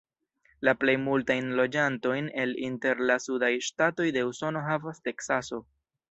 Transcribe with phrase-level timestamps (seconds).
[0.67, 5.61] La plej multajn loĝantojn el inter la sudaj ŝtatoj de Usono havas Teksaso.